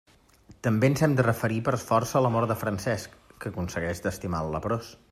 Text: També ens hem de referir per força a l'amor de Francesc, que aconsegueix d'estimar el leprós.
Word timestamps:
També 0.67 0.89
ens 0.91 1.03
hem 1.07 1.13
de 1.19 1.25
referir 1.27 1.59
per 1.67 1.75
força 1.83 2.19
a 2.19 2.23
l'amor 2.27 2.49
de 2.53 2.57
Francesc, 2.65 3.17
que 3.43 3.53
aconsegueix 3.55 4.07
d'estimar 4.09 4.45
el 4.47 4.55
leprós. 4.59 4.95